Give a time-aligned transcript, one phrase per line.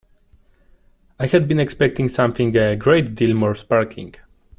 [1.19, 4.15] I had been expecting something a great deal more sparkling.